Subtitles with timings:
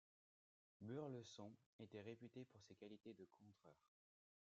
[0.81, 3.77] Burleson était réputé pour ses qualités de contreur.